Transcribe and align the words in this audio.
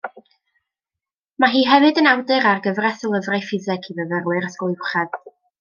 Mae 1.43 1.51
hi 1.57 1.61
hefyd 1.73 2.01
yn 2.03 2.09
awdur 2.13 2.49
ar 2.53 2.63
gyfres 2.65 3.07
o 3.11 3.15
lyfrau 3.17 3.47
ffiseg 3.51 3.89
i 3.93 3.99
fyfyrwyr 4.03 4.51
ysgol 4.53 4.77
uwchradd. 4.83 5.25